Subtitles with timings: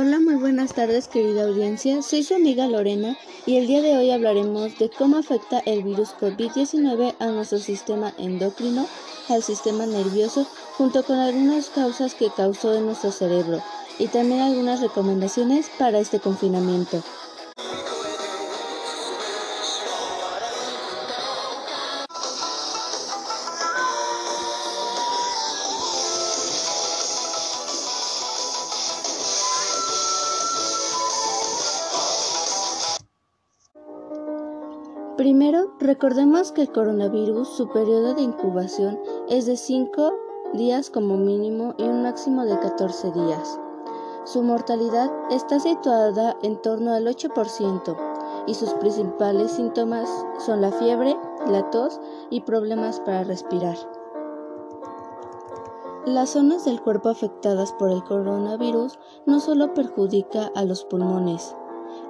[0.00, 2.02] Hola, muy buenas tardes querida audiencia.
[2.02, 6.10] Soy su amiga Lorena y el día de hoy hablaremos de cómo afecta el virus
[6.20, 8.86] COVID-19 a nuestro sistema endocrino,
[9.28, 13.60] al sistema nervioso, junto con algunas causas que causó en nuestro cerebro
[13.98, 17.02] y también algunas recomendaciones para este confinamiento.
[35.18, 40.12] Primero, recordemos que el coronavirus, su periodo de incubación es de 5
[40.54, 43.58] días como mínimo y un máximo de 14 días.
[44.22, 47.96] Su mortalidad está situada en torno al 8%
[48.46, 51.16] y sus principales síntomas son la fiebre,
[51.48, 53.76] la tos y problemas para respirar.
[56.06, 61.56] Las zonas del cuerpo afectadas por el coronavirus no solo perjudica a los pulmones,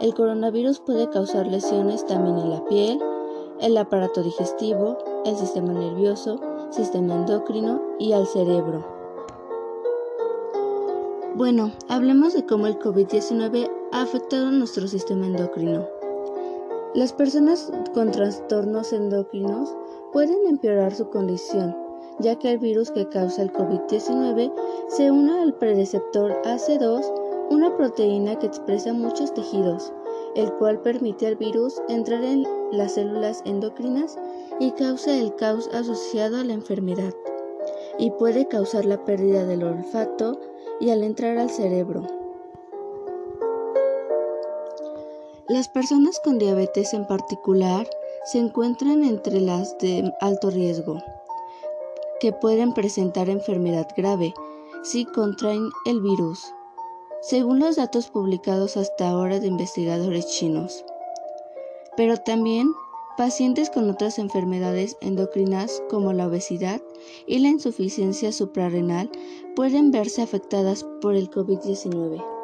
[0.00, 3.00] el coronavirus puede causar lesiones también en la piel,
[3.60, 6.40] el aparato digestivo, el sistema nervioso,
[6.70, 8.84] sistema endocrino y al cerebro.
[11.34, 15.86] Bueno, hablemos de cómo el COVID-19 ha afectado nuestro sistema endocrino.
[16.94, 19.74] Las personas con trastornos endocrinos
[20.12, 21.76] pueden empeorar su condición,
[22.18, 24.52] ya que el virus que causa el COVID-19
[24.88, 29.92] se une al prereceptor AC2 una proteína que expresa muchos tejidos,
[30.34, 34.18] el cual permite al virus entrar en las células endocrinas
[34.60, 37.14] y causa el caos asociado a la enfermedad,
[37.98, 40.38] y puede causar la pérdida del olfato
[40.80, 42.06] y al entrar al cerebro.
[45.48, 47.88] Las personas con diabetes en particular
[48.24, 50.98] se encuentran entre las de alto riesgo,
[52.20, 54.34] que pueden presentar enfermedad grave
[54.82, 56.52] si contraen el virus
[57.20, 60.84] según los datos publicados hasta ahora de investigadores chinos.
[61.96, 62.70] Pero también
[63.16, 66.80] pacientes con otras enfermedades endocrinas como la obesidad
[67.26, 69.10] y la insuficiencia suprarrenal
[69.56, 72.37] pueden verse afectadas por el COVID-19.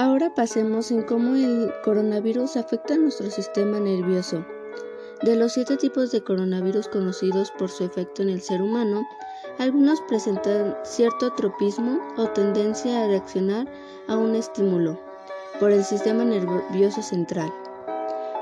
[0.00, 4.46] Ahora pasemos en cómo el coronavirus afecta a nuestro sistema nervioso.
[5.22, 9.06] De los siete tipos de coronavirus conocidos por su efecto en el ser humano,
[9.58, 13.66] algunos presentan cierto tropismo o tendencia a reaccionar
[14.08, 14.98] a un estímulo
[15.58, 17.52] por el sistema nervioso central.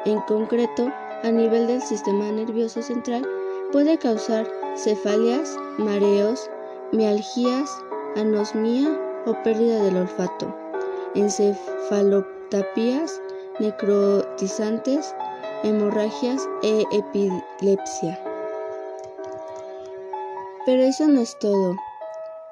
[0.04, 0.92] En concreto,
[1.24, 3.26] a nivel del sistema nervioso central,
[3.72, 6.48] puede causar cefalias, mareos,
[6.92, 7.68] mialgias,
[8.14, 10.67] anosmia o pérdida del olfato
[11.14, 13.20] encefalopatías
[13.58, 15.14] necrotizantes,
[15.62, 18.18] hemorragias e epilepsia.
[20.64, 21.76] Pero eso no es todo,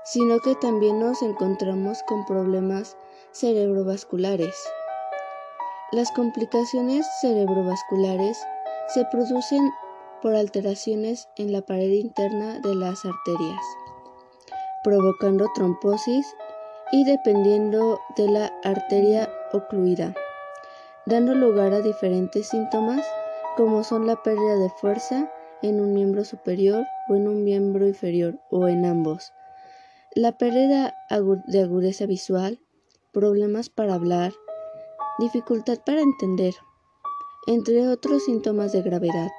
[0.04, 2.96] sino que también nos encontramos con problemas
[3.32, 4.56] cerebrovasculares.
[5.92, 8.38] Las complicaciones cerebrovasculares
[8.88, 9.70] se producen
[10.22, 13.62] por alteraciones en la pared interna de las arterias,
[14.82, 16.26] provocando trombosis
[16.92, 20.14] y dependiendo de la arteria ocluida,
[21.04, 23.04] dando lugar a diferentes síntomas
[23.56, 25.30] como son la pérdida de fuerza
[25.62, 29.32] en un miembro superior o en un miembro inferior o en ambos,
[30.14, 30.94] la pérdida
[31.46, 32.60] de agudeza visual,
[33.12, 34.32] problemas para hablar,
[35.18, 36.54] dificultad para entender,
[37.46, 39.30] entre otros síntomas de gravedad,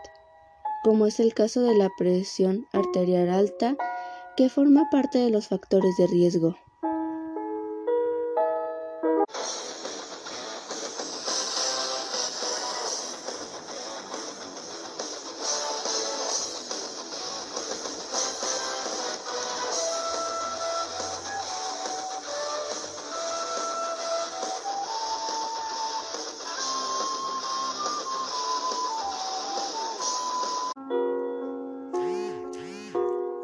[0.83, 3.75] como es el caso de la presión arterial alta,
[4.35, 6.55] que forma parte de los factores de riesgo.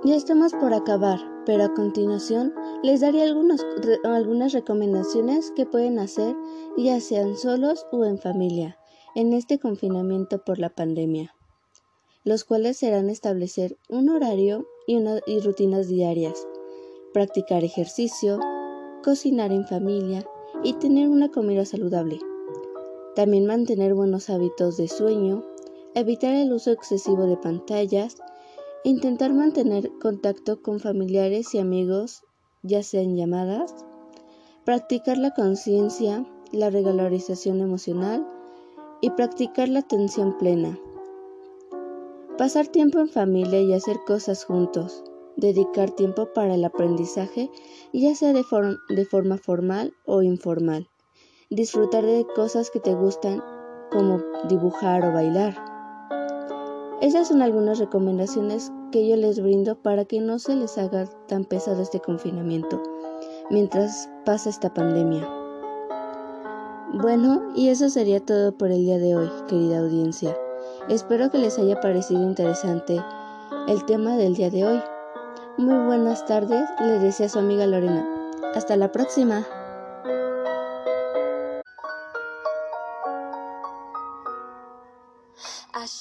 [0.05, 2.53] Ya estamos por acabar, pero a continuación
[2.83, 6.35] les daré algunas recomendaciones que pueden hacer
[6.75, 8.77] ya sean solos o en familia
[9.15, 11.33] en este confinamiento por la pandemia,
[12.25, 16.47] los cuales serán establecer un horario y, y rutinas diarias,
[17.13, 18.41] practicar ejercicio,
[19.03, 20.25] cocinar en familia
[20.63, 22.19] y tener una comida saludable.
[23.15, 25.45] También mantener buenos hábitos de sueño,
[25.93, 28.17] evitar el uso excesivo de pantallas,
[28.83, 32.23] intentar mantener contacto con familiares y amigos,
[32.63, 33.73] ya sean llamadas,
[34.65, 38.27] practicar la conciencia, la regularización emocional
[39.01, 40.77] y practicar la atención plena.
[42.37, 45.03] Pasar tiempo en familia y hacer cosas juntos.
[45.35, 47.49] Dedicar tiempo para el aprendizaje,
[47.91, 48.43] ya sea de,
[48.89, 50.89] de forma formal o informal.
[51.49, 53.41] Disfrutar de cosas que te gustan
[53.91, 55.72] como dibujar o bailar.
[57.03, 61.43] Esas son algunas recomendaciones que yo les brindo para que no se les haga tan
[61.43, 62.81] pesado este confinamiento
[63.49, 65.27] mientras pasa esta pandemia.
[66.93, 70.33] Bueno, y eso sería todo por el día de hoy, querida audiencia.
[70.87, 73.03] Espero que les haya parecido interesante
[73.67, 74.81] el tema del día de hoy.
[75.57, 78.07] Muy buenas tardes, le decía su amiga Lorena.
[78.55, 79.45] Hasta la próxima.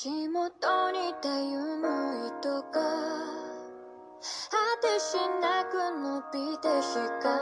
[0.02, 6.20] 足元にたゆむ糸が果てしなく伸
[6.50, 7.41] びてしか